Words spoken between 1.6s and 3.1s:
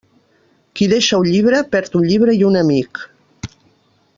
perd un llibre i un amic.